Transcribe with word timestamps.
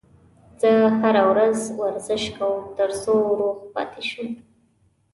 زه 0.61 0.71
هره 0.99 1.23
ورځ 1.31 1.57
ورزش 1.79 2.23
کوم 2.37 2.57
ترڅو 2.77 3.15
روغ 3.39 3.57
پاتې 3.73 4.01
شم 4.09 4.29